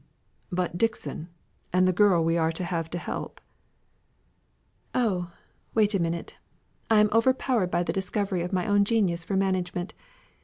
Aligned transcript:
"But 0.51 0.79
Dixon, 0.79 1.27
and 1.71 1.87
the 1.87 1.93
girl 1.93 2.23
we 2.23 2.35
are 2.35 2.51
to 2.53 2.63
have 2.63 2.89
to 2.89 2.97
help?" 2.97 3.39
"Oh, 4.95 5.31
wait 5.75 5.93
a 5.93 5.99
minute. 6.01 6.39
I 6.89 6.99
am 7.01 7.09
overpowered 7.11 7.69
by 7.69 7.83
the 7.83 7.93
discovery 7.93 8.41
of 8.41 8.51
my 8.51 8.65
own 8.65 8.83
genius 8.83 9.23
for 9.23 9.35
management. 9.37 9.93